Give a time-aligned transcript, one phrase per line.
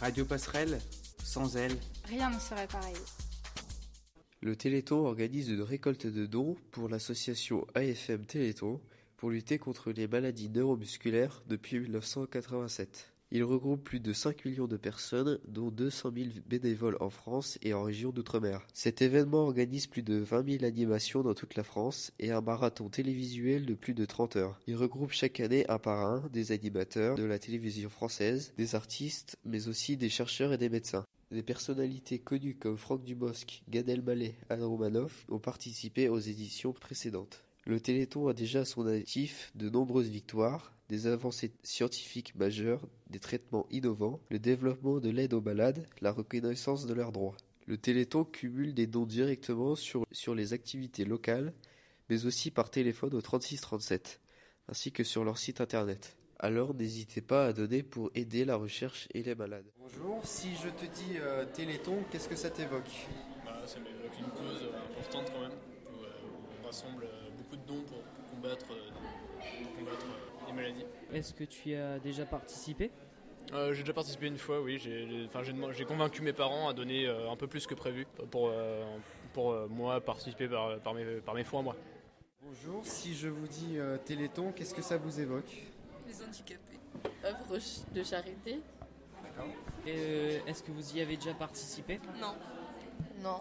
[0.00, 0.78] Radio Passerelle,
[1.24, 2.94] sans elle, rien ne serait pareil.
[4.42, 8.80] Le Téléthon organise une récolte de dons pour l'association AFM Téléthon
[9.16, 13.15] pour lutter contre les maladies neuromusculaires depuis 1987.
[13.32, 17.74] Il regroupe plus de 5 millions de personnes, dont 200 000 bénévoles en France et
[17.74, 18.64] en région d'outre-mer.
[18.72, 22.88] Cet événement organise plus de 20 000 animations dans toute la France et un marathon
[22.88, 24.60] télévisuel de plus de 30 heures.
[24.68, 29.36] Il regroupe chaque année un par un des animateurs de la télévision française, des artistes,
[29.44, 31.04] mais aussi des chercheurs et des médecins.
[31.32, 37.45] Des personnalités connues comme Franck Dubosc, Gad Elmaleh, Anne Romanoff ont participé aux éditions précédentes.
[37.66, 43.18] Le Téléthon a déjà à son actif de nombreuses victoires, des avancées scientifiques majeures, des
[43.18, 47.36] traitements innovants, le développement de l'aide aux malades, la reconnaissance de leurs droits.
[47.66, 51.52] Le Téléthon cumule des dons directement sur, sur les activités locales,
[52.08, 54.20] mais aussi par téléphone au 3637,
[54.68, 56.16] ainsi que sur leur site internet.
[56.38, 59.66] Alors n'hésitez pas à donner pour aider la recherche et les malades.
[59.80, 63.08] Bonjour, si je te dis euh, Téléthon, qu'est-ce que ça t'évoque?
[63.44, 65.58] Bah, ça m'évoque une cause euh, importante quand même,
[66.66, 68.90] rassemble euh, beaucoup de dons pour combattre, euh,
[69.62, 70.84] pour combattre euh, les maladies.
[71.12, 72.90] Est-ce que tu y as déjà participé?
[73.52, 74.78] Euh, j'ai déjà participé une fois, oui.
[74.78, 78.84] J'ai convaincu mes parents à donner euh, un peu plus que prévu pour, euh,
[79.32, 81.76] pour euh, moi participer par, par, mes, par mes fonds à moi.
[82.42, 85.50] Bonjour, si je vous dis euh, Téléthon, qu'est-ce que ça vous évoque?
[86.08, 86.78] Les handicapés.
[87.24, 87.58] Œuvre
[87.92, 88.60] de charité
[89.86, 92.00] Euh, Est-ce que vous y avez déjà participé?
[92.20, 92.34] Non.
[93.22, 93.40] Non.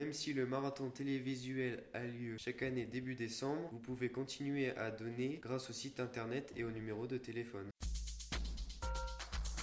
[0.00, 4.90] Même si le marathon télévisuel a lieu chaque année début décembre, vous pouvez continuer à
[4.90, 7.70] donner grâce au site internet et au numéro de téléphone.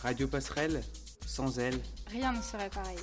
[0.02, 0.82] Radio Passerelle,
[1.28, 2.98] sans elle, Rien ne serait pareil.